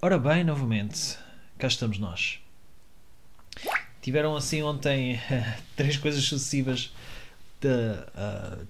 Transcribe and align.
Ora 0.00 0.16
bem, 0.16 0.44
novamente, 0.44 1.18
cá 1.58 1.66
estamos 1.66 1.98
nós. 1.98 2.38
Tiveram 4.00 4.36
assim 4.36 4.62
ontem 4.62 5.20
três 5.74 5.96
coisas 5.96 6.22
sucessivas 6.22 6.92
de 7.60 7.66
uh, 7.66 8.64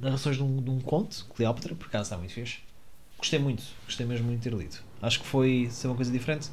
narrações 0.00 0.36
de 0.36 0.42
um, 0.42 0.60
de 0.60 0.70
um 0.70 0.80
conto, 0.80 1.26
Cleópatra, 1.36 1.76
por 1.76 1.86
acaso 1.86 2.08
está 2.08 2.18
muito 2.18 2.34
fixe. 2.34 2.58
Gostei 3.16 3.38
muito, 3.38 3.62
gostei 3.86 4.04
mesmo 4.04 4.26
muito 4.26 4.40
de 4.40 4.50
ter 4.50 4.56
lido. 4.56 4.78
Acho 5.00 5.20
que 5.20 5.26
foi 5.26 5.68
ser 5.70 5.86
uma 5.86 5.94
coisa 5.94 6.10
diferente. 6.10 6.50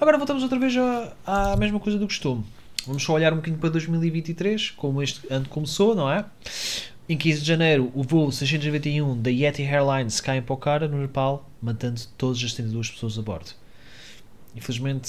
Agora 0.00 0.16
voltamos 0.16 0.42
outra 0.42 0.58
vez 0.58 0.74
à, 0.74 1.52
à 1.52 1.56
mesma 1.58 1.78
coisa 1.78 1.98
do 1.98 2.06
costume. 2.06 2.46
Vamos 2.86 3.02
só 3.02 3.12
olhar 3.12 3.34
um 3.34 3.36
bocadinho 3.36 3.60
para 3.60 3.68
2023, 3.68 4.70
como 4.70 5.02
este 5.02 5.30
ano 5.30 5.46
começou, 5.46 5.94
não 5.94 6.10
é? 6.10 6.24
Em 7.10 7.16
15 7.16 7.40
de 7.40 7.46
janeiro, 7.46 7.90
o 7.94 8.02
voo 8.02 8.30
691 8.30 9.22
da 9.22 9.30
Yeti 9.30 9.62
Airlines 9.62 10.20
cai 10.20 10.36
em 10.36 10.42
Pokhara, 10.42 10.86
no 10.86 10.98
Nepal, 10.98 11.48
matando 11.62 12.02
todas 12.18 12.44
as 12.44 12.52
32 12.52 12.90
pessoas 12.90 13.18
a 13.18 13.22
bordo. 13.22 13.52
Infelizmente, 14.54 15.08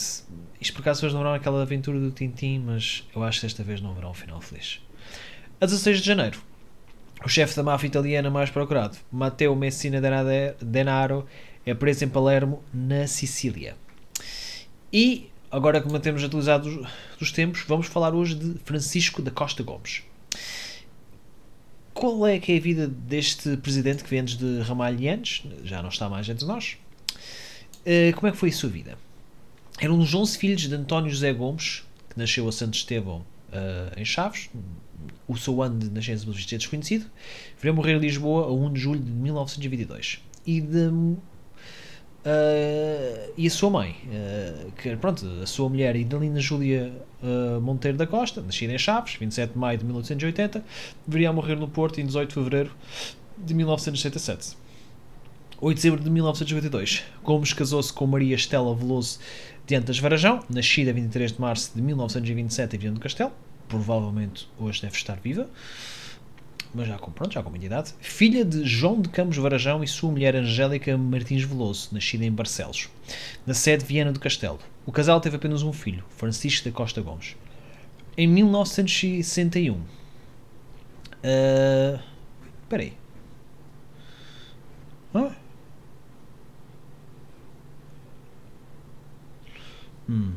isto 0.62 0.74
por 0.74 0.80
acaso 0.80 1.06
hoje 1.06 1.14
não 1.14 1.20
haverá 1.20 1.36
aquela 1.36 1.62
aventura 1.62 2.00
do 2.00 2.10
Tintin, 2.10 2.60
mas 2.60 3.06
eu 3.14 3.22
acho 3.22 3.42
que 3.42 3.48
desta 3.48 3.64
vez 3.64 3.82
não 3.82 3.92
haverá 3.92 4.10
um 4.10 4.14
final 4.14 4.40
feliz. 4.40 4.80
A 5.60 5.66
16 5.66 6.00
de 6.00 6.08
janeiro, 6.08 6.42
o 7.26 7.28
chefe 7.28 7.54
da 7.58 7.64
máfia 7.64 7.88
italiana 7.88 8.30
mais 8.30 8.50
procurado, 8.50 8.98
Matteo 9.12 9.54
Messina 9.54 10.00
Denaro, 10.62 11.26
é 11.66 11.74
preso 11.74 12.06
em 12.06 12.08
Palermo, 12.08 12.64
na 12.74 13.08
Sicília. 13.08 13.76
E, 14.94 15.30
agora 15.52 15.82
que 15.82 15.92
mantemos 15.92 16.24
atualizados 16.24 16.88
dos 17.20 17.34
tempos, 17.34 17.66
vamos 17.68 17.88
falar 17.88 18.16
hoje 18.16 18.36
de 18.36 18.58
Francisco 18.64 19.22
da 19.22 19.32
Costa 19.32 19.64
Gomes 19.64 20.08
qual 22.00 22.26
é 22.26 22.40
que 22.40 22.54
é 22.54 22.58
a 22.58 22.62
vida 22.62 22.88
deste 22.88 23.58
presidente 23.58 24.06
que 24.06 24.10
vem 24.10 24.22
antes 24.22 24.38
de 24.38 24.62
Ramalhianes? 24.62 25.44
Já 25.66 25.82
não 25.82 25.90
está 25.90 26.08
mais 26.08 26.30
entre 26.30 26.46
nós. 26.46 26.78
Uh, 27.82 28.16
como 28.16 28.28
é 28.28 28.32
que 28.32 28.38
foi 28.38 28.50
a 28.50 28.54
sua 28.54 28.70
vida? 28.70 28.98
Era 29.82 29.94
um 29.94 30.00
dos 30.00 30.14
11 30.14 30.38
filhos 30.38 30.62
de 30.62 30.74
António 30.74 31.12
José 31.12 31.34
Gomes, 31.34 31.84
que 32.10 32.18
nasceu 32.18 32.48
a 32.48 32.54
Santo 32.54 32.76
Estevão 32.76 33.26
uh, 33.50 34.00
em 34.00 34.06
Chaves. 34.06 34.50
O 35.28 35.36
seu 35.36 35.62
ano 35.62 35.78
de 35.78 35.90
nascença 35.90 36.26
é 36.26 36.58
desconhecido. 36.58 37.06
Veio 37.62 37.74
morrer 37.74 37.96
em 37.96 38.00
Lisboa 38.00 38.46
a 38.46 38.54
1 38.54 38.74
de 38.74 38.80
julho 38.80 39.02
de 39.02 39.12
1922. 39.12 40.22
E 40.46 40.62
de 40.62 40.90
Uh, 42.20 43.32
e 43.38 43.48
a 43.48 43.50
sua 43.50 43.70
mãe, 43.70 43.96
uh, 44.06 44.72
que 44.74 44.94
pronto, 44.98 45.26
a 45.42 45.46
sua 45.46 45.70
mulher, 45.70 45.96
Idalina 45.96 46.40
Júlia 46.42 46.92
uh, 47.24 47.62
Monteiro 47.62 47.98
da 47.98 48.06
Costa, 48.06 48.42
nascida 48.42 48.74
em 48.74 48.78
Chaves, 48.78 49.16
27 49.16 49.54
de 49.54 49.58
maio 49.58 49.78
de 49.78 49.86
1880, 49.86 50.64
viria 51.08 51.30
a 51.30 51.34
morrer 51.34 51.56
no 51.56 51.68
Porto 51.68 52.02
em 52.02 52.06
18 52.06 52.28
de 52.28 52.34
fevereiro 52.34 52.72
de 53.38 53.54
1967. 53.54 54.58
8 55.62 55.76
de 55.76 55.82
dezembro 55.82 56.04
de 56.04 56.10
1992, 56.10 57.04
Gomes 57.24 57.54
casou-se 57.54 57.92
com 57.92 58.06
Maria 58.06 58.36
Estela 58.36 58.76
Veloso 58.76 59.20
de 59.66 59.76
Antas 59.76 59.98
Varajão, 59.98 60.44
nascida 60.50 60.92
23 60.92 61.34
de 61.34 61.40
março 61.40 61.72
de 61.74 61.82
1927 61.82 62.76
em 62.76 62.80
Viana 62.80 62.96
do 62.96 63.02
Castelo, 63.02 63.32
provavelmente 63.68 64.48
hoje 64.60 64.82
deve 64.82 64.96
estar 64.96 65.18
viva 65.22 65.48
mas 66.74 66.88
já 66.88 66.98
com, 66.98 67.12
pronto, 67.12 67.34
já 67.34 67.42
com 67.42 67.56
idade, 67.56 67.94
filha 68.00 68.46
de 68.46 68.64
João 68.66 69.02
de 69.02 69.10
Campos 69.10 69.38
Varajão 69.38 69.84
e 69.84 69.88
sua 69.88 70.12
mulher 70.12 70.36
Angélica 70.36 70.98
Martins 70.98 71.44
Veloso, 71.44 71.90
nascida 71.92 72.26
em 72.26 72.32
Barcelos, 72.32 72.90
na 73.46 73.54
sede 73.54 73.84
de 73.84 73.90
Viana 73.90 74.12
do 74.12 74.20
Castelo. 74.20 74.60
O 74.86 74.92
casal 74.92 75.20
teve 75.20 75.36
apenas 75.36 75.64
um 75.64 75.74
filho, 75.74 76.04
Francisco 76.10 76.70
da 76.70 76.76
Costa 76.76 77.02
Gomes. 77.02 77.36
Em 78.18 78.28
1961. 78.28 79.74
Uh, 81.22 82.00
espera 82.64 82.84
aí. 82.84 82.94
Ah? 85.14 85.32
Hum. 90.08 90.34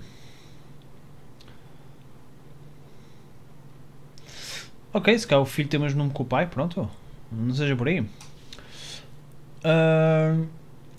Ok, 4.94 5.18
se 5.18 5.26
cá 5.26 5.38
o 5.38 5.46
filho 5.46 5.70
tem 5.70 5.80
o 5.80 5.82
mesmo 5.82 5.98
nome 5.98 6.12
que 6.12 6.20
o 6.20 6.24
pai, 6.24 6.46
pronto. 6.46 6.86
Não 7.30 7.54
seja 7.54 7.74
por 7.74 7.88
aí. 7.88 8.00
Uh, 8.00 8.04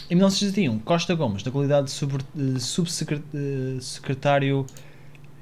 em 0.10 0.16
1961, 0.16 0.80
Costa 0.80 1.14
Gomes, 1.14 1.44
na 1.44 1.52
qualidade 1.52 1.94
de 2.34 2.60
subsecretário. 2.60 4.66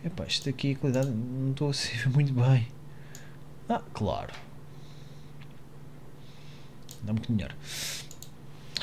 Epá, 0.03 0.25
isto 0.25 0.50
aqui, 0.50 0.75
qualidade. 0.75 1.09
Não 1.09 1.51
estou 1.51 1.69
a 1.69 1.73
ser 1.73 2.07
muito 2.11 2.34
bem. 2.34 2.67
Ah, 3.69 3.81
claro. 3.94 4.34
Dá 7.03 7.13
um 7.13 7.16
bocadinho 7.16 7.38
melhor. 7.38 7.56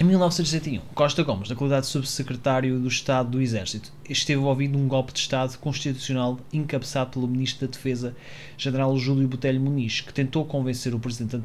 Em 0.01 0.05
1961, 0.05 0.81
Costa 0.95 1.25
Gomes, 1.25 1.49
na 1.49 1.57
qualidade 1.57 1.87
de 1.87 1.91
subsecretário 1.91 2.79
do 2.79 2.87
Estado 2.87 3.31
do 3.31 3.43
Exército, 3.43 3.93
esteve 4.09 4.41
envolvido 4.41 4.79
num 4.79 4.87
golpe 4.87 5.13
de 5.13 5.19
Estado 5.19 5.59
constitucional 5.59 6.39
encabeçado 6.53 7.11
pelo 7.11 7.27
Ministro 7.27 7.67
da 7.67 7.73
Defesa, 7.73 8.15
General 8.57 8.97
Júlio 8.97 9.27
Botelho 9.27 9.61
Muniz, 9.61 10.01
que 10.01 10.15
tentou 10.15 10.45
convencer 10.45 10.95
o 10.95 11.01
Presidente, 11.01 11.43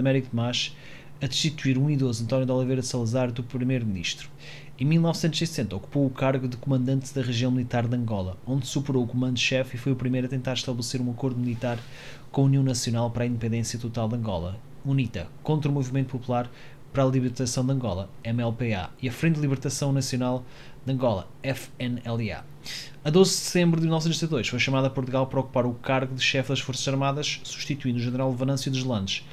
Américo 0.00 0.30
de 0.30 0.34
Mas 0.34 0.74
a 1.22 1.28
destituir 1.28 1.78
um 1.78 1.88
idoso 1.88 2.24
António 2.24 2.44
de 2.44 2.50
Oliveira 2.50 2.82
Salazar 2.82 3.30
do 3.30 3.44
Primeiro-Ministro. 3.44 4.28
Em 4.76 4.84
1960, 4.84 5.76
ocupou 5.76 6.06
o 6.06 6.10
cargo 6.10 6.48
de 6.48 6.56
comandante 6.56 7.14
da 7.14 7.22
região 7.22 7.52
militar 7.52 7.86
de 7.86 7.94
Angola, 7.94 8.36
onde 8.44 8.66
superou 8.66 9.04
o 9.04 9.06
comando-chefe 9.06 9.76
e 9.76 9.78
foi 9.78 9.92
o 9.92 9.96
primeiro 9.96 10.26
a 10.26 10.30
tentar 10.30 10.54
estabelecer 10.54 11.00
um 11.00 11.12
acordo 11.12 11.38
militar 11.38 11.78
com 12.32 12.42
a 12.42 12.44
União 12.46 12.64
Nacional 12.64 13.12
para 13.12 13.22
a 13.22 13.26
Independência 13.28 13.78
Total 13.78 14.08
de 14.08 14.16
Angola, 14.16 14.58
UNITA, 14.84 15.28
contra 15.42 15.70
o 15.70 15.74
movimento 15.74 16.10
popular 16.10 16.50
para 16.92 17.04
a 17.04 17.06
Libertação 17.06 17.64
de 17.64 17.72
Angola, 17.72 18.10
MLPA, 18.24 18.90
e 19.00 19.08
a 19.08 19.12
Frente 19.12 19.36
de 19.36 19.40
Libertação 19.40 19.92
Nacional 19.92 20.44
de 20.84 20.92
Angola, 20.92 21.28
FNLA. 21.42 22.44
A 23.04 23.10
12 23.10 23.30
de 23.30 23.36
setembro 23.36 23.80
de 23.80 23.86
1972 23.86 24.48
foi 24.48 24.58
chamada 24.58 24.86
a 24.86 24.90
Portugal 24.90 25.26
para 25.26 25.40
ocupar 25.40 25.66
o 25.66 25.74
cargo 25.74 26.14
de 26.14 26.22
chefe 26.22 26.48
das 26.48 26.60
Forças 26.60 26.86
Armadas, 26.88 27.40
substituindo 27.44 27.98
o 27.98 28.02
general 28.02 28.32
Venâncio 28.32 28.70
dos 28.70 28.82
Landes, 28.82 29.24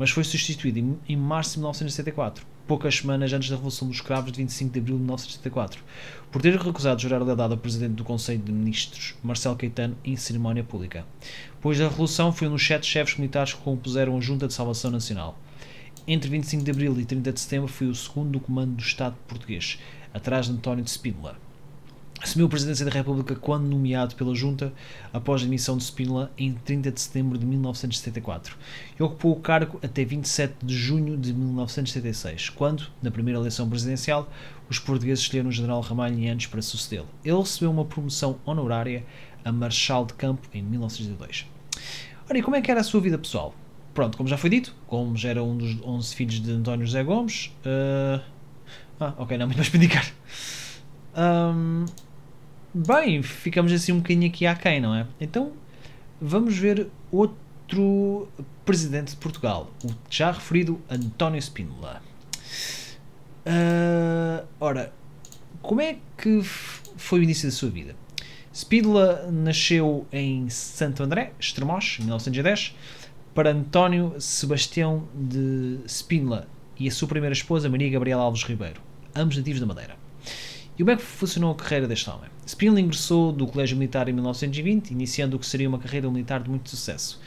mas 0.00 0.10
foi 0.10 0.24
substituído 0.24 0.98
em, 1.06 1.16
março 1.16 1.52
de 1.52 1.58
1974, 1.58 2.46
poucas 2.66 2.96
semanas 2.96 3.32
antes 3.32 3.50
da 3.50 3.56
Revolução 3.56 3.86
dos 3.86 3.98
Escravos 3.98 4.32
de 4.32 4.38
25 4.38 4.72
de 4.72 4.78
abril 4.78 4.96
de 4.96 5.02
1974, 5.02 5.82
por 6.32 6.40
ter 6.40 6.56
recusado 6.56 7.02
jurar 7.02 7.22
lealdade 7.22 7.52
ao 7.52 7.58
presidente 7.58 7.94
do 7.94 8.04
Conselho 8.04 8.38
de 8.38 8.50
Ministros, 8.50 9.14
Marcelo 9.22 9.56
Caetano, 9.56 9.96
em 10.02 10.16
cerimónia 10.16 10.64
pública. 10.64 11.04
Depois 11.54 11.78
da 11.78 11.88
Revolução, 11.88 12.32
foi 12.32 12.48
um 12.48 12.52
dos 12.52 12.66
sete 12.66 12.86
chefes 12.86 13.16
militares 13.18 13.52
que 13.52 13.60
compuseram 13.60 14.16
a 14.16 14.20
Junta 14.20 14.46
de 14.46 14.54
Salvação 14.54 14.90
Nacional. 14.90 15.38
Entre 16.06 16.30
25 16.30 16.64
de 16.64 16.70
abril 16.70 16.98
e 16.98 17.04
30 17.04 17.32
de 17.32 17.40
setembro 17.40 17.68
foi 17.68 17.86
o 17.86 17.94
segundo 17.94 18.30
do 18.30 18.40
comando 18.40 18.74
do 18.74 18.82
Estado 18.82 19.14
português, 19.28 19.78
atrás 20.14 20.46
de 20.46 20.52
António 20.52 20.82
de 20.82 20.90
Spínola. 20.90 21.36
Assumiu 22.22 22.46
a 22.46 22.50
presidência 22.50 22.84
da 22.84 22.90
República 22.90 23.34
quando 23.34 23.66
nomeado 23.66 24.14
pela 24.14 24.34
Junta 24.34 24.72
após 25.12 25.42
a 25.42 25.44
demissão 25.44 25.76
de 25.76 25.84
Spínola 25.84 26.30
em 26.36 26.52
30 26.52 26.90
de 26.90 27.00
setembro 27.00 27.38
de 27.38 27.46
1974 27.46 28.56
e 28.98 29.02
ocupou 29.02 29.32
o 29.32 29.40
cargo 29.40 29.78
até 29.82 30.04
27 30.04 30.54
de 30.64 30.74
junho 30.74 31.16
de 31.16 31.32
1976, 31.32 32.48
quando, 32.50 32.86
na 33.02 33.10
primeira 33.10 33.38
eleição 33.38 33.68
presidencial, 33.68 34.30
os 34.68 34.78
portugueses 34.78 35.24
escolheram 35.24 35.50
o 35.50 35.52
general 35.52 35.80
Ramalho 35.80 36.16
para 36.50 36.62
sucedê-lo. 36.62 37.08
Ele 37.24 37.38
recebeu 37.38 37.70
uma 37.70 37.84
promoção 37.84 38.38
honorária 38.44 39.04
a 39.44 39.52
Marechal 39.52 40.04
de 40.06 40.14
Campo 40.14 40.48
em 40.52 40.62
1902. 40.62 41.46
Ora, 42.28 42.38
e 42.38 42.42
como 42.42 42.56
é 42.56 42.60
que 42.60 42.70
era 42.70 42.80
a 42.80 42.84
sua 42.84 43.00
vida 43.00 43.18
pessoal? 43.18 43.54
Pronto, 44.00 44.16
como 44.16 44.30
já 44.30 44.38
foi 44.38 44.48
dito, 44.48 44.74
Gomes 44.88 45.22
era 45.26 45.42
um 45.42 45.54
dos 45.58 45.76
11 45.82 46.14
filhos 46.14 46.40
de 46.40 46.52
António 46.52 46.86
José 46.86 47.04
Gomes. 47.04 47.52
Uh, 47.66 48.18
ah, 48.98 49.12
ok, 49.18 49.36
não, 49.36 49.44
muito 49.46 49.58
mais 49.58 49.68
para 49.68 49.76
indicar. 49.76 50.10
Um, 51.14 51.84
bem, 52.72 53.22
ficamos 53.22 53.70
assim 53.70 53.92
um 53.92 53.98
bocadinho 53.98 54.26
aqui 54.26 54.46
aquém, 54.46 54.80
não 54.80 54.94
é? 54.94 55.06
Então, 55.20 55.52
vamos 56.18 56.56
ver 56.56 56.86
outro 57.12 58.26
presidente 58.64 59.10
de 59.10 59.16
Portugal, 59.16 59.70
o 59.84 59.88
já 60.08 60.32
referido 60.32 60.80
António 60.88 61.38
Spínola. 61.38 62.00
Uh, 63.44 64.46
ora, 64.58 64.94
como 65.60 65.82
é 65.82 65.98
que 66.16 66.40
foi 66.42 67.20
o 67.20 67.22
início 67.22 67.50
da 67.50 67.54
sua 67.54 67.68
vida? 67.68 67.94
Spínola 68.50 69.30
nasceu 69.30 70.06
em 70.10 70.48
Santo 70.48 71.02
André, 71.02 71.34
Estremoz, 71.38 71.98
em 72.00 72.04
1910 72.04 72.74
para 73.34 73.50
António 73.50 74.14
Sebastião 74.18 75.08
de 75.14 75.78
Spínola 75.86 76.48
e 76.78 76.88
a 76.88 76.90
sua 76.90 77.06
primeira 77.06 77.32
esposa, 77.32 77.68
Maria 77.68 77.90
Gabriela 77.90 78.22
Alves 78.22 78.42
Ribeiro, 78.42 78.80
ambos 79.14 79.36
nativos 79.36 79.60
da 79.60 79.66
Madeira. 79.66 79.96
E 80.78 80.82
como 80.82 80.90
é 80.90 80.96
que 80.96 81.02
funcionou 81.02 81.52
a 81.52 81.54
carreira 81.54 81.86
deste 81.86 82.08
homem? 82.08 82.30
Spínola 82.46 82.80
ingressou 82.80 83.32
do 83.32 83.46
Colégio 83.46 83.76
Militar 83.76 84.08
em 84.08 84.12
1920, 84.12 84.90
iniciando 84.90 85.36
o 85.36 85.38
que 85.38 85.46
seria 85.46 85.68
uma 85.68 85.78
carreira 85.78 86.10
militar 86.10 86.42
de 86.42 86.48
muito 86.48 86.70
sucesso. 86.70 87.20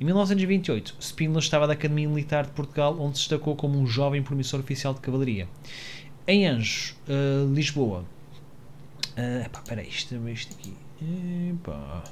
Em 0.00 0.04
1928, 0.04 0.96
Spínola 1.00 1.38
estava 1.38 1.66
da 1.66 1.74
Academia 1.74 2.08
Militar 2.08 2.46
de 2.46 2.52
Portugal, 2.52 2.96
onde 2.98 3.18
se 3.18 3.24
destacou 3.24 3.54
como 3.54 3.78
um 3.78 3.86
jovem 3.86 4.22
promissor 4.22 4.58
oficial 4.60 4.94
de 4.94 5.00
cavalaria. 5.00 5.46
Em 6.26 6.46
Anjos, 6.48 6.96
uh, 7.06 7.52
Lisboa. 7.52 8.04
Uh, 9.16 9.44
epá, 9.44 9.60
peraí, 9.60 9.88
isto, 9.88 10.14
isto 10.28 10.54
aqui. 10.54 10.74
Epá. 11.50 12.02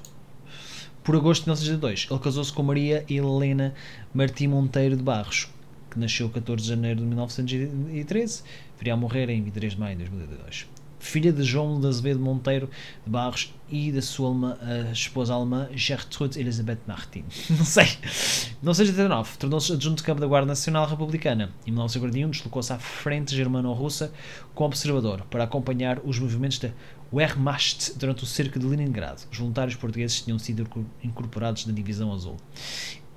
Por 1.05 1.17
agosto 1.17 1.43
de 1.43 1.47
1902, 1.49 2.07
ele 2.09 2.21
casou-se 2.21 2.53
com 2.53 2.63
Maria 2.63 3.05
Helena 3.09 3.75
Martim 4.15 4.47
Monteiro 4.47 4.97
de 4.97 5.03
Barros, 5.03 5.49
que 5.91 5.99
nasceu 5.99 6.31
14 6.31 6.63
de 6.63 6.69
janeiro 6.69 7.01
de 7.01 7.07
1913, 7.07 8.43
viria 8.79 8.95
a 8.95 8.97
morrer 8.97 9.29
em 9.29 9.43
23 9.43 9.73
de 9.73 9.81
maio 9.81 9.97
de 9.97 10.05
2002. 10.05 10.69
Filha 11.03 11.33
de 11.33 11.43
João 11.43 11.81
de 11.81 11.87
Azevedo 11.89 12.21
Monteiro 12.21 12.71
de 13.05 13.11
Barros 13.11 13.53
e 13.69 13.91
da 13.91 14.01
sua 14.01 14.29
alma, 14.29 14.59
esposa 14.93 15.35
alemã 15.35 15.69
Gertrude 15.75 16.39
Elizabeth 16.39 16.79
Martin. 16.87 17.25
Não 17.51 17.65
sei. 17.65 17.85
Em 17.85 18.63
1989, 18.63 19.39
tornou-se 19.39 19.73
adjunto 19.73 19.97
de 19.97 20.03
campo 20.05 20.21
da 20.21 20.27
Guarda 20.27 20.47
Nacional 20.47 20.87
Republicana. 20.87 21.53
Em 21.67 21.73
1941, 21.73 22.31
deslocou-se 22.31 22.73
à 22.73 22.79
frente 22.79 23.35
germano-russa 23.35 24.13
como 24.55 24.69
observador 24.69 25.23
para 25.29 25.43
acompanhar 25.43 26.01
os 26.05 26.19
movimentos 26.21 26.61
da 26.61 26.71
Wehrmacht 27.13 27.99
durante 27.99 28.23
o 28.23 28.27
cerco 28.27 28.59
de 28.59 28.67
Leningrado. 28.67 29.23
Os 29.31 29.37
voluntários 29.37 29.75
portugueses 29.75 30.23
tinham 30.23 30.39
sido 30.39 30.69
incorporados 31.03 31.67
na 31.67 31.73
Divisão 31.73 32.13
Azul. 32.13 32.37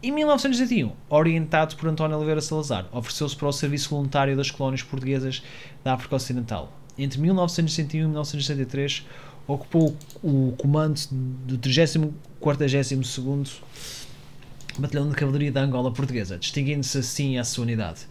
Em 0.01 0.11
1981, 0.11 0.91
orientado 1.07 1.75
por 1.75 1.87
António 1.87 2.17
Oliveira 2.17 2.41
Salazar, 2.41 2.87
ofereceu-se 2.91 3.35
para 3.35 3.47
o 3.47 3.53
serviço 3.53 3.89
voluntário 3.89 4.35
das 4.35 4.51
colónias 4.51 4.83
portuguesas 4.83 5.43
da 5.83 5.93
África 5.93 6.15
Ocidental. 6.15 6.84
Entre 6.97 7.19
1961 7.19 7.99
e 7.99 8.07
1963, 8.07 9.05
ocupou 9.47 9.95
o 10.23 10.53
comando 10.57 10.99
do 11.11 11.57
30-42 11.57 13.61
Batalhão 14.77 15.09
de 15.09 15.15
Cavalaria 15.15 15.53
da 15.53 15.61
Angola 15.61 15.89
Portuguesa, 15.89 16.37
distinguindo-se 16.37 16.97
assim 16.97 17.37
a 17.37 17.45
sua 17.45 17.63
unidade. 17.63 18.01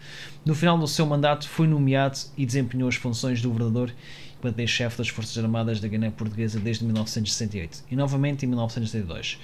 No 0.47 0.55
final 0.55 0.79
do 0.79 0.89
seu 0.89 1.05
mandato, 1.05 1.47
foi 1.47 1.67
nomeado 1.67 2.19
e 2.39 2.47
desempenhou 2.47 2.89
as 2.89 2.95
funções 2.95 3.43
do 3.43 3.51
governador 3.51 3.91
e 3.91 4.41
comandante-chefe 4.41 4.97
das 4.97 5.09
Forças 5.09 5.37
Armadas 5.37 5.79
da 5.79 5.89
Guiné 5.89 6.11
Portuguesa 6.11 6.59
desde 6.59 6.85
1968 6.85 7.85
e 7.91 7.97
novamente 7.97 8.47
em 8.47 8.49
1972, 8.49 9.39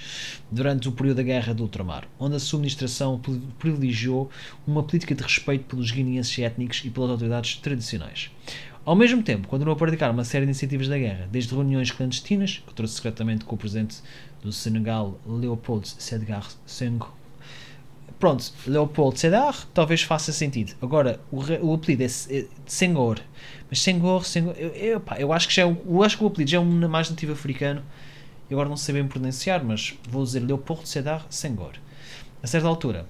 durante 0.51 0.89
o 0.89 0.93
período 0.93 1.19
da 1.19 1.23
Guerra 1.23 1.53
do 1.53 1.65
Ultramar, 1.65 2.09
onde 2.19 2.37
a 2.37 2.39
sua 2.39 2.59
administração 2.59 3.21
privilegiou 3.59 4.31
uma 4.67 4.83
política 4.83 5.15
de 5.15 5.23
respeito 5.23 5.65
pelos 5.65 5.91
guineenses 5.91 6.39
étnicos 6.39 6.83
e 6.87 6.91
pelas 6.91 7.11
autoridades 7.11 7.57
tradicionais. 7.57 8.31
Ao 8.91 8.97
mesmo 8.97 9.23
tempo, 9.23 9.47
continuou 9.47 9.77
a 9.77 9.79
praticar 9.79 10.11
uma 10.11 10.25
série 10.25 10.45
de 10.45 10.51
iniciativas 10.51 10.89
da 10.89 10.99
guerra, 10.99 11.29
desde 11.31 11.55
reuniões 11.55 11.93
clandestinas, 11.93 12.61
que 12.67 12.75
trouxe 12.75 12.95
secretamente 12.95 13.45
com 13.45 13.55
o 13.55 13.57
presidente 13.57 13.99
do 14.43 14.51
Senegal, 14.51 15.17
Leopold 15.25 15.87
Sedar 15.87 16.51
Senghor. 16.67 17.13
Pronto, 18.19 18.53
Leopold 18.67 19.17
Sedar 19.17 19.65
talvez 19.73 20.03
faça 20.03 20.33
sentido. 20.33 20.75
Agora, 20.83 21.21
o, 21.31 21.39
o 21.69 21.75
apelido 21.75 22.03
é, 22.03 22.07
é 22.07 22.47
Senghor. 22.67 23.21
Mas 23.69 23.81
Senghor, 23.81 24.27
Senghor 24.27 24.57
eu, 24.59 24.71
eu, 24.71 24.99
pá, 24.99 25.21
eu, 25.21 25.33
acho 25.33 25.47
que 25.47 25.55
já 25.55 25.63
é, 25.63 25.67
eu 25.67 26.03
acho 26.03 26.19
que 26.19 26.25
o 26.25 26.27
apelido 26.27 26.51
já 26.51 26.59
é 26.59 26.61
um 26.61 26.89
mais 26.89 27.09
nativo 27.09 27.33
africano. 27.33 27.85
Eu 28.51 28.57
agora 28.57 28.69
não 28.69 28.77
sei 28.77 28.97
bem 28.97 29.07
pronunciar, 29.07 29.63
mas 29.63 29.95
vou 30.09 30.25
dizer 30.25 30.41
Leopold 30.41 30.89
Sedar 30.89 31.25
Senghor. 31.31 31.75
A 32.43 32.47
certa 32.49 32.67
altura, 32.67 33.07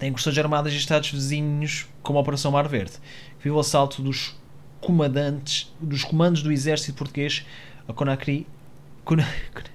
tem 0.00 0.12
questões 0.12 0.36
armadas 0.36 0.72
de 0.72 0.80
estados 0.80 1.12
vizinhos, 1.12 1.86
como 2.02 2.18
a 2.18 2.22
Operação 2.22 2.50
Mar 2.50 2.66
Verde, 2.66 2.94
que 3.38 3.44
viu 3.44 3.54
o 3.54 3.60
assalto 3.60 4.02
dos 4.02 4.34
comandantes, 4.80 5.72
dos 5.80 6.04
comandos 6.04 6.42
do 6.42 6.52
exército 6.52 6.96
português 6.96 7.44
a 7.88 7.92
Conakry. 7.92 8.46
Conakry. 9.04 9.70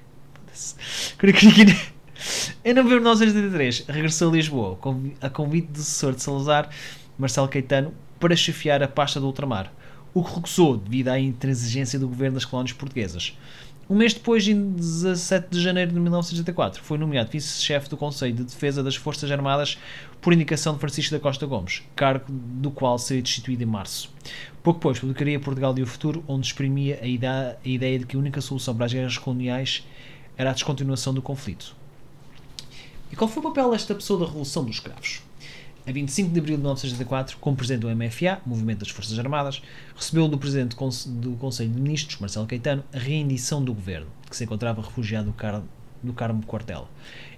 Em 2.63 2.73
novembro 2.73 2.99
de 2.99 3.03
1983, 3.03 3.85
regressou 3.87 4.29
a 4.29 4.33
Lisboa 4.33 4.77
a 5.21 5.29
convite 5.29 5.67
do 5.67 5.79
sucessor 5.79 6.13
de 6.13 6.21
Salazar, 6.21 6.69
Marcelo 7.17 7.47
Caetano, 7.47 7.93
para 8.19 8.35
chefiar 8.35 8.83
a 8.83 8.87
pasta 8.87 9.19
do 9.19 9.25
ultramar, 9.25 9.73
o 10.13 10.23
que 10.23 10.35
recusou 10.35 10.77
devido 10.77 11.07
à 11.07 11.19
intransigência 11.19 11.97
do 11.97 12.07
governo 12.07 12.35
das 12.35 12.45
colónias 12.45 12.73
portuguesas. 12.73 13.35
Um 13.91 13.95
mês 13.95 14.13
depois, 14.13 14.47
em 14.47 14.71
17 14.71 15.49
de 15.49 15.61
janeiro 15.61 15.91
de 15.91 15.99
1984, 15.99 16.81
foi 16.81 16.97
nomeado 16.97 17.29
vice-chefe 17.29 17.89
do 17.89 17.97
Conselho 17.97 18.33
de 18.33 18.45
Defesa 18.45 18.81
das 18.81 18.95
Forças 18.95 19.29
Armadas 19.29 19.77
por 20.21 20.31
indicação 20.31 20.75
de 20.75 20.79
Francisco 20.79 21.13
da 21.13 21.19
Costa 21.19 21.45
Gomes, 21.45 21.83
cargo 21.93 22.23
do 22.29 22.71
qual 22.71 22.97
seria 22.97 23.21
destituído 23.21 23.63
em 23.63 23.65
março. 23.65 24.09
Pouco 24.63 24.79
depois, 24.79 24.97
publicaria 24.97 25.37
Portugal 25.41 25.77
e 25.77 25.81
o 25.81 25.85
Futuro, 25.85 26.23
onde 26.25 26.47
exprimia 26.47 26.99
a 27.01 27.05
ideia, 27.05 27.57
a 27.65 27.67
ideia 27.67 27.99
de 27.99 28.05
que 28.05 28.15
a 28.15 28.19
única 28.19 28.39
solução 28.39 28.73
para 28.73 28.85
as 28.85 28.93
guerras 28.93 29.17
coloniais 29.17 29.85
era 30.37 30.51
a 30.51 30.53
descontinuação 30.53 31.13
do 31.13 31.21
conflito. 31.21 31.75
E 33.11 33.15
qual 33.17 33.27
foi 33.27 33.43
o 33.43 33.47
papel 33.49 33.71
desta 33.71 33.93
pessoa 33.93 34.21
da 34.21 34.25
Revolução 34.25 34.63
dos 34.63 34.75
Escravos? 34.75 35.21
A 35.85 35.91
25 35.91 36.31
de 36.31 36.39
abril 36.39 36.55
de 36.57 36.61
1964, 36.61 37.37
como 37.39 37.57
presidente 37.57 37.81
do 37.81 37.89
MFA, 37.89 38.39
Movimento 38.45 38.79
das 38.79 38.89
Forças 38.89 39.17
Armadas, 39.17 39.63
recebeu 39.95 40.27
do 40.27 40.37
presidente 40.37 40.75
do 41.07 41.31
Conselho 41.37 41.71
de 41.71 41.81
Ministros, 41.81 42.19
Marcelo 42.19 42.45
Caetano, 42.45 42.83
a 42.93 42.99
rendição 42.99 43.63
do 43.63 43.73
governo, 43.73 44.07
que 44.29 44.35
se 44.37 44.43
encontrava 44.43 44.81
refugiado 44.81 45.33
No 46.03 46.13
Carmo 46.13 46.45
Quartel. 46.45 46.87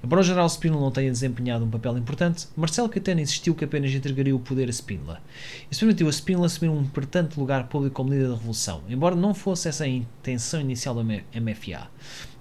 Embora 0.03 0.21
o 0.21 0.23
general 0.23 0.47
Spínola 0.47 0.81
não 0.81 0.91
tenha 0.91 1.11
desempenhado 1.11 1.65
um 1.65 1.69
papel 1.69 1.97
importante, 1.97 2.47
Marcelo 2.55 2.89
Caetano 2.89 3.21
insistiu 3.21 3.55
que 3.55 3.65
apenas 3.65 3.91
entregaria 3.91 4.35
o 4.35 4.39
poder 4.39 4.67
a 4.67 4.71
Spínola. 4.71 5.21
Isso 5.69 5.79
permitiu 5.81 6.07
a 6.07 6.11
Spínola 6.11 6.47
assumir 6.47 6.69
um 6.69 6.81
importante 6.81 7.39
lugar 7.39 7.67
público 7.67 7.95
como 7.95 8.11
líder 8.11 8.27
da 8.27 8.35
revolução, 8.35 8.81
embora 8.89 9.15
não 9.15 9.33
fosse 9.33 9.69
essa 9.69 9.83
a 9.83 9.87
intenção 9.87 10.61
inicial 10.61 10.95
do 10.95 11.03
MFA. 11.03 11.89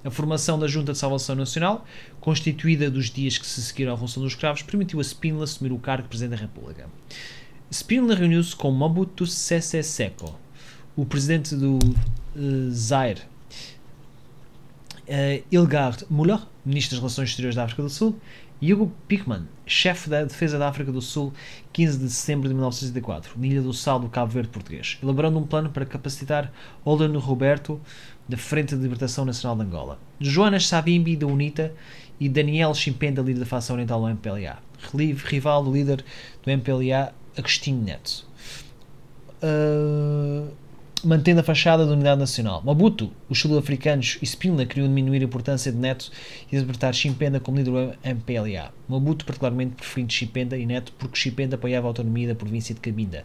A 0.05 0.11
formação 0.11 0.59
da 0.59 0.67
Junta 0.67 0.93
de 0.93 0.99
Salvação 0.99 1.37
Nacional, 1.37 1.87
constituída 2.21 2.91
dos 2.91 3.11
dias 3.11 3.39
que 3.39 3.47
se 3.47 3.63
seguiram 3.63 3.93
à 3.93 3.95
Revolução 3.95 4.23
dos 4.23 4.33
Escravos, 4.33 4.63
permitiu 4.63 4.99
a 4.99 5.05
Spínola 5.05 5.45
assumir 5.45 5.73
o 5.73 5.79
cargo 5.79 6.03
de 6.03 6.09
Presidente 6.09 6.39
da 6.39 6.45
República. 6.45 6.89
Spínola 7.71 8.15
reuniu-se 8.15 8.55
com 8.55 8.71
Mobutu 8.71 9.27
Sese 9.27 9.83
Seko, 9.83 10.39
o 10.95 11.07
presidente 11.07 11.55
do 11.57 11.79
uh, 11.79 12.71
Zaire, 12.71 13.23
uh, 15.13 15.45
Ilgard 15.51 16.07
Müller, 16.11 16.41
ministro 16.65 16.97
das 16.97 17.01
Relações 17.01 17.29
Exteriores 17.29 17.55
da 17.55 17.65
África 17.65 17.83
do 17.83 17.91
Sul, 17.91 18.17
e 18.61 18.73
Hugo 18.73 18.93
Pickman, 19.09 19.49
chefe 19.67 20.09
da 20.09 20.23
defesa 20.23 20.57
da 20.57 20.69
África 20.69 20.93
do 20.93 21.03
Sul, 21.03 21.33
15 21.73 21.99
de 21.99 22.09
setembro 22.09 22.49
de 22.49 22.55
1964, 22.55 23.33
na 23.37 23.47
Ilha 23.47 23.61
do 23.61 23.73
Sal 23.73 23.99
do 23.99 24.09
Cabo 24.09 24.31
Verde 24.33 24.51
português, 24.51 24.99
elaborando 25.03 25.39
um 25.39 25.47
plano 25.47 25.69
para 25.69 25.85
capacitar 25.85 26.53
Olano 26.85 27.19
Roberto 27.19 27.81
da 28.29 28.37
Frente 28.37 28.77
de 28.77 28.83
Libertação 28.83 29.25
Nacional 29.25 29.57
de 29.57 29.63
Angola, 29.65 29.99
Joanas 30.21 30.69
Savimbi 30.69 31.17
da 31.17 31.27
UNITA 31.27 31.75
e 32.21 32.29
Daniel 32.29 32.73
Chimpenda, 32.73 33.21
líder 33.21 33.41
da 33.41 33.47
facção 33.47 33.75
oriental 33.75 34.01
do 34.01 34.09
MPLA, 34.09 34.59
rival 35.25 35.65
do 35.65 35.73
líder 35.73 36.05
do 36.45 36.51
MPLA, 36.51 37.13
Agostinho 37.37 37.83
Neto. 37.83 38.25
Uh, 39.43 40.53
mantendo 41.05 41.41
a 41.41 41.45
fachada 41.45 41.85
da 41.85 41.93
unidade 41.93 42.21
nacional. 42.21 42.63
Mobutu, 42.65 43.11
os 43.29 43.39
sul-africanos 43.39 44.19
e 44.23 44.27
Spínola 44.27 44.65
queriam 44.65 44.87
diminuir 44.87 45.21
a 45.21 45.25
importância 45.25 45.73
de 45.73 45.79
Neto 45.79 46.11
e 46.51 46.57
libertar 46.57 46.93
Chimpenda 46.93 47.41
como 47.41 47.59
líder 47.59 47.71
do 47.71 47.95
MPLA. 48.05 48.73
Mobutu 48.89 49.25
particularmente 49.25 49.75
preferindo 49.75 50.13
Chimpenda 50.13 50.57
e 50.57 50.65
Neto 50.65 50.93
porque 50.99 51.19
Chimpenda 51.19 51.57
apoiava 51.57 51.87
a 51.87 51.91
autonomia 51.91 52.29
da 52.29 52.35
província 52.35 52.75
de 52.75 52.81
Cabinda, 52.81 53.25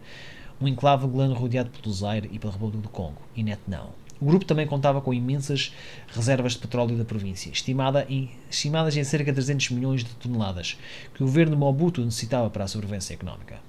um 0.59 0.67
enclave 0.67 1.05
angolano 1.05 1.35
rodeado 1.35 1.69
pelo 1.69 1.93
Zaire 1.93 2.29
e 2.31 2.39
pela 2.39 2.53
República 2.53 2.81
do 2.81 2.89
Congo, 2.89 3.21
e 3.35 3.43
Neto 3.43 3.63
não. 3.67 3.89
O 4.19 4.25
grupo 4.25 4.45
também 4.45 4.65
contava 4.65 4.99
com 4.99 5.13
imensas 5.13 5.71
reservas 6.07 6.53
de 6.53 6.59
petróleo 6.59 6.97
da 6.97 7.05
província, 7.05 7.51
estimada 7.51 8.05
em, 8.09 8.31
estimadas 8.49 8.97
em 8.97 9.03
cerca 9.03 9.31
de 9.31 9.35
300 9.35 9.69
milhões 9.69 10.03
de 10.03 10.09
toneladas, 10.15 10.77
que 11.13 11.21
o 11.21 11.27
governo 11.27 11.55
Mobutu 11.55 12.03
necessitava 12.03 12.49
para 12.49 12.63
a 12.63 12.67
sobrevivência 12.67 13.13
económica. 13.13 13.59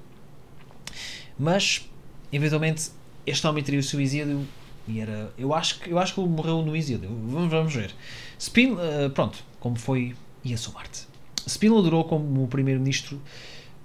Mas, 1.39 1.89
eventualmente, 2.33 2.91
este 3.29 3.47
homem 3.47 3.63
teria 3.63 3.81
o 3.81 3.83
seu 3.83 4.01
exílio 4.01 4.47
e 4.87 5.01
era. 5.01 5.33
Eu 5.39 5.55
acho 5.55 5.81
que, 5.81 5.91
eu 5.91 5.99
acho 5.99 6.15
que 6.15 6.21
ele 6.21 6.29
morreu 6.29 6.63
no 6.63 6.75
exílio. 6.75 7.09
Vamos, 7.09 7.51
vamos 7.51 7.75
ver. 7.75 7.95
Spin, 8.39 8.73
uh, 8.73 9.11
pronto, 9.15 9.39
como 9.61 9.77
foi 9.77 10.15
e 10.45 10.55
a 10.55 10.57
sua 10.57 10.73
morte. 10.75 11.07
Spínola 11.47 11.83
durou 11.83 12.05
como 12.05 12.47
primeiro-ministro 12.47 13.21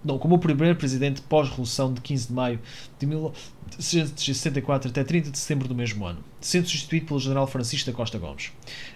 não, 0.04 0.20
como 0.20 0.36
o 0.36 0.40
primeiro 0.40 0.76
presidente 0.76 1.22
pós-revolução 1.22 1.94
de 1.94 2.02
15 2.02 2.28
de 2.28 2.34
maio 2.34 2.60
de 3.00 3.06
1964 3.06 4.90
até 4.90 5.04
30 5.04 5.32
de 5.32 5.38
setembro 5.38 5.68
do 5.68 5.74
mesmo 5.74 6.06
ano, 6.06 6.20
sendo 6.46 6.68
substituído 6.68 7.06
pelo 7.06 7.20
general 7.20 7.48
Francisco 7.48 7.90
da 7.90 7.96
Costa 7.96 8.18
Gomes. 8.18 8.52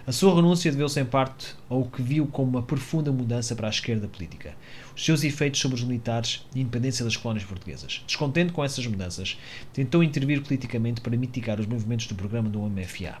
A 0.06 0.12
sua 0.12 0.34
renúncia 0.34 0.70
deveu-se 0.70 1.00
em 1.00 1.04
parte 1.04 1.54
ao 1.68 1.84
que 1.84 2.02
viu 2.02 2.26
como 2.26 2.50
uma 2.50 2.62
profunda 2.62 3.10
mudança 3.10 3.56
para 3.56 3.66
a 3.66 3.70
esquerda 3.70 4.06
política, 4.06 4.54
os 4.94 5.04
seus 5.04 5.24
efeitos 5.24 5.60
sobre 5.60 5.76
os 5.76 5.82
militares 5.82 6.46
e 6.54 6.58
a 6.58 6.62
independência 6.62 7.04
das 7.04 7.16
colónias 7.16 7.46
portuguesas. 7.46 8.02
Descontente 8.06 8.52
com 8.52 8.62
essas 8.62 8.86
mudanças, 8.86 9.38
tentou 9.72 10.02
intervir 10.02 10.42
politicamente 10.42 11.00
para 11.00 11.16
mitigar 11.16 11.58
os 11.58 11.66
movimentos 11.66 12.06
do 12.06 12.14
programa 12.14 12.50
do 12.50 12.60
MFA. 12.60 13.16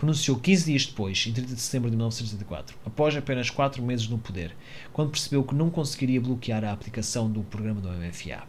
Renunciou 0.00 0.38
15 0.38 0.64
dias 0.64 0.86
depois, 0.86 1.24
em 1.26 1.32
30 1.32 1.54
de 1.54 1.60
setembro 1.60 1.90
de 1.90 1.96
1974, 1.96 2.76
após 2.84 3.14
apenas 3.14 3.50
4 3.50 3.82
meses 3.82 4.08
no 4.08 4.18
poder, 4.18 4.56
quando 4.92 5.10
percebeu 5.10 5.44
que 5.44 5.54
não 5.54 5.70
conseguiria 5.70 6.20
bloquear 6.20 6.64
a 6.64 6.72
aplicação 6.72 7.30
do 7.30 7.42
programa 7.42 7.80
do 7.80 7.88
MFA. 7.88 8.42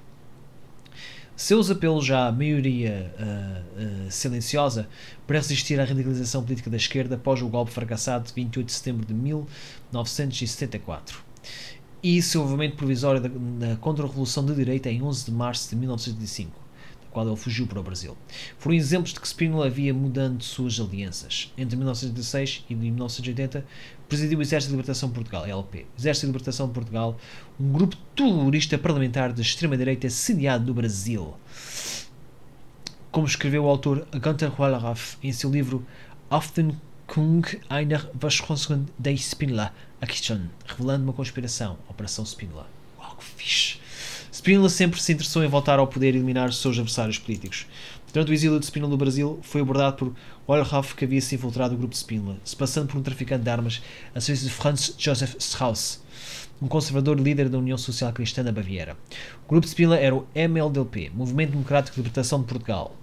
Seus 1.41 1.71
apelos 1.71 2.11
à 2.11 2.31
maioria 2.31 3.11
uh, 3.17 4.07
uh, 4.07 4.11
silenciosa 4.11 4.87
para 5.25 5.37
resistir 5.37 5.79
à 5.79 5.85
radicalização 5.85 6.43
política 6.43 6.69
da 6.69 6.77
esquerda 6.77 7.15
após 7.15 7.41
o 7.41 7.49
golpe 7.49 7.71
fracassado 7.71 8.27
de 8.27 8.33
28 8.33 8.67
de 8.67 8.71
setembro 8.71 9.03
de 9.03 9.11
1974 9.11 11.19
e 12.03 12.21
seu 12.21 12.43
movimento 12.43 12.75
provisório 12.75 13.19
da, 13.19 13.29
da 13.67 13.75
contra-revolução 13.77 14.45
de 14.45 14.53
direita 14.53 14.91
em 14.91 15.01
11 15.01 15.25
de 15.25 15.31
março 15.31 15.67
de 15.71 15.77
1905 15.77 16.51
qual 17.11 17.27
ele 17.27 17.35
fugiu 17.35 17.67
para 17.67 17.79
o 17.79 17.83
Brasil. 17.83 18.17
Foram 18.57 18.75
exemplos 18.75 19.13
de 19.13 19.19
que 19.19 19.27
Spínola 19.27 19.67
havia 19.67 19.93
mudando 19.93 20.41
suas 20.41 20.79
alianças. 20.79 21.51
Entre 21.57 21.75
1916 21.75 22.65
e 22.69 22.75
1980, 22.75 23.65
presidiu 24.07 24.39
o 24.39 24.41
Exército 24.41 24.69
de 24.69 24.75
Libertação 24.75 25.09
de 25.09 25.15
Portugal, 25.15 25.45
LP. 25.45 25.85
Exército 25.97 26.25
de 26.25 26.31
Libertação 26.31 26.67
de 26.67 26.73
Portugal, 26.73 27.17
um 27.59 27.71
grupo 27.71 27.95
terrorista 28.15 28.77
parlamentar 28.77 29.31
de 29.33 29.41
extrema-direita 29.41 30.09
sediado 30.09 30.65
no 30.65 30.73
Brasil. 30.73 31.35
como 33.11 33.27
escreveu 33.27 33.65
o 33.65 33.67
autor 33.67 34.07
Gunther 34.13 34.51
Wallraff 34.57 35.17
em 35.21 35.33
seu 35.33 35.51
livro 35.51 35.85
Auf 36.29 36.53
den 36.53 36.79
Kung 37.07 37.45
einer 37.69 38.09
Verschwörung 38.17 38.85
der 38.97 39.17
Spindler 39.17 39.73
Action, 39.99 40.47
revelando 40.65 41.03
uma 41.03 41.13
conspiração, 41.13 41.77
Operação 41.89 42.25
Spindler. 42.25 42.63
Uau, 42.97 43.17
que 43.17 43.23
fixe! 43.23 43.79
Spindler 44.41 44.71
sempre 44.71 44.99
se 44.99 45.13
interessou 45.13 45.43
em 45.43 45.47
voltar 45.47 45.77
ao 45.77 45.85
poder 45.85 46.15
e 46.15 46.17
eliminar 46.17 46.49
os 46.49 46.57
seus 46.57 46.75
adversários 46.75 47.19
políticos. 47.19 47.67
Durante 48.11 48.31
o 48.31 48.33
exílio 48.33 48.59
de 48.59 48.65
Spindler 48.65 48.89
no 48.89 48.97
Brasil, 48.97 49.39
foi 49.43 49.61
abordado 49.61 49.97
por 49.97 50.15
Wallraff 50.47 50.95
que 50.95 51.05
havia 51.05 51.21
se 51.21 51.35
infiltrado 51.35 51.73
no 51.73 51.77
grupo 51.77 51.93
de 51.93 51.99
se 52.43 52.55
passando 52.55 52.87
por 52.87 52.97
um 52.97 53.03
traficante 53.03 53.43
de 53.43 53.49
armas 53.51 53.83
a 54.15 54.19
serviço 54.19 54.45
de 54.45 54.51
Franz 54.51 54.95
Josef 54.97 55.35
Strauss, 55.37 56.01
um 56.59 56.67
conservador 56.67 57.19
líder 57.19 57.49
da 57.49 57.59
União 57.59 57.77
Social 57.77 58.11
Cristã 58.13 58.43
da 58.43 58.51
Baviera. 58.51 58.97
O 59.45 59.49
grupo 59.49 59.67
de 59.67 59.69
era 59.95 60.15
o 60.15 60.25
MLDP, 60.33 61.11
Movimento 61.13 61.51
Democrático 61.51 61.93
de 61.93 62.01
Libertação 62.01 62.39
de 62.39 62.47
Portugal, 62.47 62.97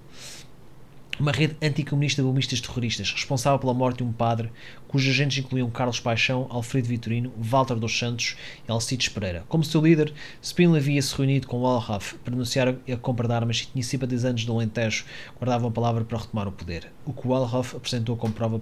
uma 1.18 1.32
rede 1.32 1.56
anticomunista 1.60 2.22
de 2.22 2.28
bombistas 2.28 2.60
terroristas, 2.60 3.10
responsável 3.10 3.58
pela 3.58 3.75
morte 3.75 3.98
de 3.98 4.04
um 4.04 4.12
padre, 4.12 4.50
cujos 4.87 5.10
agentes 5.10 5.38
incluíam 5.38 5.70
Carlos 5.70 5.98
Paixão, 5.98 6.46
Alfredo 6.48 6.88
Vitorino, 6.88 7.32
Walter 7.37 7.75
dos 7.75 7.98
Santos 7.98 8.37
e 8.66 8.70
Alcides 8.70 9.08
Pereira. 9.08 9.44
Como 9.48 9.64
seu 9.64 9.80
líder, 9.80 10.12
Spindler 10.42 10.80
havia-se 10.80 11.14
reunido 11.16 11.46
com 11.46 11.60
Wallraff 11.60 12.14
para 12.25 12.34
anunciar 12.34 12.68
a 12.68 12.96
compra 12.96 13.26
de 13.26 13.34
armas 13.34 13.60
e 13.60 13.72
tinha 13.72 13.82
simpatizantes 13.82 14.44
do 14.44 14.52
Alentejo 14.52 15.04
guardavam 15.38 15.68
a 15.68 15.72
palavra 15.72 16.04
para 16.04 16.18
retomar 16.18 16.46
o 16.46 16.52
poder, 16.52 16.90
o 17.04 17.12
que 17.12 17.26
Wallraff 17.26 17.76
apresentou 17.76 18.16
como 18.16 18.32
prova 18.32 18.60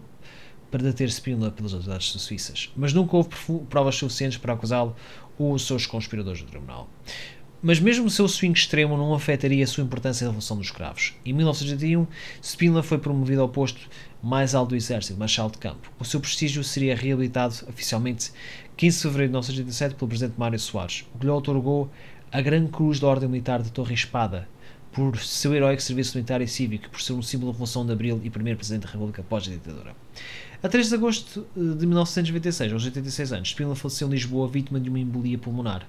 para 0.71 0.83
deter 0.83 1.09
Spindler 1.09 1.53
pelas 1.53 1.73
autoridades 1.73 2.09
suíças. 2.21 2.73
Mas 2.77 2.93
nunca 2.93 3.17
houve 3.17 3.31
provas 3.69 3.95
suficientes 3.97 4.39
para 4.39 4.53
acusá-lo 4.53 4.97
ou 5.39 5.53
os 5.53 5.67
seus 5.67 5.87
conspiradores 5.87 6.43
do 6.43 6.49
tribunal. 6.49 6.89
Mas 7.67 7.81
mesmo 7.81 8.07
o 8.07 8.11
seu 8.11 8.29
swing 8.29 8.57
extremo 8.57 8.97
não 8.97 9.13
afetaria 9.13 9.65
a 9.65 9.67
sua 9.67 9.83
importância 9.83 10.25
na 10.25 10.31
Revolução 10.31 10.57
dos 10.57 10.69
Escravos. 10.69 11.15
Em 11.25 11.33
1981, 11.33 12.07
Spindler 12.41 12.85
foi 12.85 12.97
promovido 12.97 13.43
ao 13.43 13.49
posto 13.49 13.89
mais 14.23 14.55
alto 14.55 14.69
do 14.69 14.77
exército, 14.77 15.19
Marshal 15.19 15.51
de 15.51 15.59
Campo. 15.59 15.91
O 15.99 16.05
seu 16.05 16.21
prestígio 16.21 16.63
seria 16.63 16.95
reabilitado 16.95 17.57
oficialmente 17.69 18.31
15 18.77 18.97
de 18.99 19.03
fevereiro 19.03 19.31
de 19.31 19.33
1987 19.33 19.97
pelo 19.97 20.09
presidente 20.09 20.39
Mário 20.39 20.61
Soares, 20.61 21.07
o 21.13 21.19
que 21.19 21.27
lhe 21.27 21.33
otorgou 21.33 21.91
a 22.31 22.41
Grande 22.41 22.71
Cruz 22.71 23.01
da 23.01 23.09
Ordem 23.09 23.29
Militar 23.29 23.61
de 23.61 23.73
Torre 23.73 23.95
Espada, 23.95 24.49
por 24.93 25.19
seu 25.19 25.53
heróico 25.53 25.83
serviço 25.83 26.17
militar 26.17 26.41
e 26.41 26.47
cívico, 26.47 26.89
por 26.89 27.03
ser 27.03 27.15
um 27.15 27.23
símbolo 27.23 27.51
da 27.51 27.55
Revolução 27.55 27.85
de 27.85 27.91
Abril 27.91 28.21
e 28.23 28.31
primeiro 28.31 28.59
presidente 28.59 28.85
da 28.85 28.93
República 28.93 29.23
após 29.23 29.49
a 29.49 29.51
ditadura. 29.51 29.97
A 30.63 30.69
3 30.69 30.89
de 30.89 30.95
agosto 30.95 31.45
de 31.57 31.85
1996, 31.85 32.73
aos 32.73 32.85
86 32.85 33.33
anos, 33.33 33.49
Spindler 33.49 33.75
faleceu 33.75 34.07
em 34.07 34.13
Lisboa 34.13 34.47
vítima 34.47 34.79
de 34.79 34.89
uma 34.89 35.01
embolia 35.01 35.37
pulmonar. 35.37 35.85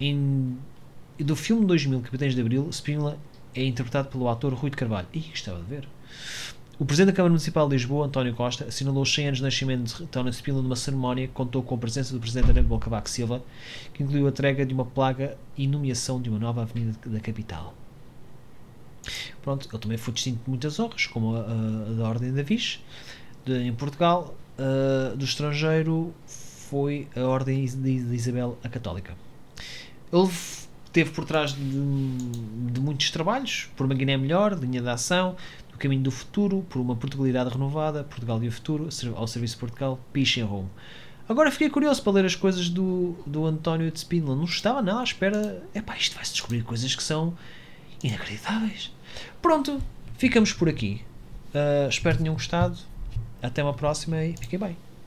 Em 0.00 0.58
e 1.18 1.24
do 1.24 1.36
filme 1.36 1.66
2000, 1.66 2.00
Capitães 2.00 2.34
de 2.34 2.40
Abril, 2.40 2.68
Spínola 2.70 3.18
é 3.54 3.64
interpretado 3.64 4.08
pelo 4.08 4.28
ator 4.28 4.54
Rui 4.54 4.70
de 4.70 4.76
Carvalho. 4.76 5.06
Ih, 5.12 5.20
gostava 5.30 5.58
de 5.60 5.66
ver. 5.66 5.88
O 6.78 6.84
Presidente 6.84 7.12
da 7.12 7.16
Câmara 7.16 7.30
Municipal 7.30 7.68
de 7.68 7.76
Lisboa, 7.76 8.06
António 8.06 8.34
Costa, 8.34 8.64
assinalou 8.64 9.02
os 9.02 9.14
100 9.14 9.26
anos 9.26 9.38
de 9.38 9.44
nascimento 9.44 9.96
de 9.96 10.02
António 10.02 10.32
Spínola 10.32 10.62
numa 10.62 10.74
cerimónia 10.74 11.28
que 11.28 11.32
contou 11.32 11.62
com 11.62 11.74
a 11.74 11.78
presença 11.78 12.12
do 12.12 12.18
Presidente 12.18 12.50
Aníbal 12.50 12.78
Cavaco 12.78 13.08
Silva, 13.08 13.42
que 13.92 14.02
incluiu 14.02 14.26
a 14.26 14.30
entrega 14.30 14.64
de 14.66 14.72
uma 14.72 14.84
plaga 14.84 15.36
e 15.56 15.66
nomeação 15.66 16.20
de 16.20 16.30
uma 16.30 16.38
nova 16.38 16.62
avenida 16.62 16.98
da 17.06 17.20
capital. 17.20 17.74
Pronto, 19.42 19.68
ele 19.70 19.78
também 19.78 19.98
foi 19.98 20.14
distinto 20.14 20.42
de 20.44 20.50
muitas 20.50 20.80
honras, 20.80 21.06
como 21.06 21.36
a, 21.36 21.40
a, 21.40 21.90
a 21.90 21.92
da 21.94 22.08
Ordem 22.08 22.32
da 22.32 22.42
Viz, 22.42 22.80
de, 23.44 23.58
em 23.58 23.74
Portugal. 23.74 24.34
Do 25.16 25.24
estrangeiro 25.24 26.14
foi 26.26 27.08
a 27.16 27.20
Ordem 27.22 27.64
de, 27.64 28.02
de 28.02 28.14
Isabel 28.14 28.58
a 28.62 28.68
Católica. 28.68 29.14
Ele 30.12 30.28
teve 30.92 31.10
por 31.10 31.24
trás 31.24 31.52
de, 31.52 31.62
de, 32.72 32.80
muitos 32.80 33.10
trabalhos, 33.10 33.68
por 33.76 33.86
uma 33.86 33.94
Guiné 33.94 34.16
melhor, 34.16 34.52
linha 34.52 34.80
de 34.80 34.88
ação, 34.88 35.36
do 35.70 35.78
caminho 35.78 36.02
do 36.02 36.10
futuro, 36.10 36.64
por 36.68 36.80
uma 36.80 36.94
Portugalidade 36.94 37.50
renovada, 37.50 38.04
Portugal 38.04 38.42
e 38.42 38.48
o 38.48 38.52
futuro, 38.52 38.88
ao 39.14 39.26
serviço 39.26 39.54
de 39.54 39.60
Portugal, 39.60 39.98
Piche 40.12 40.40
em 40.40 40.44
Rome. 40.44 40.68
Agora 41.28 41.50
fiquei 41.50 41.70
curioso 41.70 42.02
para 42.02 42.12
ler 42.12 42.24
as 42.26 42.34
coisas 42.34 42.68
do, 42.68 43.16
do 43.26 43.46
António 43.46 43.90
de 43.90 43.98
Spindler. 43.98 44.36
Não 44.36 44.44
estava 44.44 44.82
nada 44.82 45.00
à 45.00 45.04
espera. 45.04 45.62
Epá, 45.74 45.96
isto 45.96 46.14
vai-se 46.16 46.32
descobrir 46.32 46.62
coisas 46.62 46.94
que 46.94 47.02
são 47.02 47.34
inacreditáveis. 48.02 48.92
Pronto, 49.40 49.80
ficamos 50.18 50.52
por 50.52 50.68
aqui. 50.68 51.00
Uh, 51.54 51.88
espero 51.88 52.16
que 52.16 52.22
tenham 52.24 52.34
gostado. 52.34 52.76
Até 53.40 53.62
uma 53.62 53.72
próxima 53.72 54.22
e 54.24 54.36
fiquem 54.36 54.58
bem. 54.58 54.76